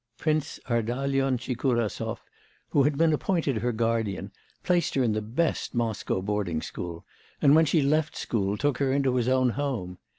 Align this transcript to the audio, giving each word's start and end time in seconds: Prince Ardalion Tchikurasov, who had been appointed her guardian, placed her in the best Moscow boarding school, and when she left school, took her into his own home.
Prince 0.17 0.59
Ardalion 0.67 1.37
Tchikurasov, 1.37 2.23
who 2.69 2.81
had 2.81 2.97
been 2.97 3.13
appointed 3.13 3.57
her 3.57 3.71
guardian, 3.71 4.31
placed 4.63 4.95
her 4.95 5.03
in 5.03 5.11
the 5.11 5.21
best 5.21 5.75
Moscow 5.75 6.23
boarding 6.23 6.63
school, 6.63 7.05
and 7.39 7.53
when 7.53 7.65
she 7.65 7.83
left 7.83 8.17
school, 8.17 8.57
took 8.57 8.79
her 8.79 8.91
into 8.91 9.13
his 9.17 9.27
own 9.27 9.51
home. 9.51 9.99